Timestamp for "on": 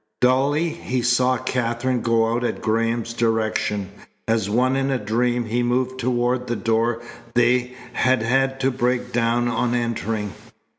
9.47-9.75